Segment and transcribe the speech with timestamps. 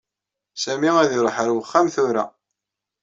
[0.63, 2.25] Sami ad tiṛuḥ ar uxxam tura.